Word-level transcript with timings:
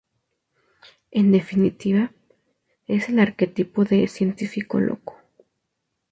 En 1.11 1.31
definitiva, 1.31 2.11
es 2.87 3.07
el 3.09 3.19
arquetipo 3.19 3.85
de 3.85 4.07
"científico 4.07 4.79
loco". 4.79 5.17